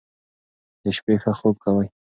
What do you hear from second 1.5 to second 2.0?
کوئ.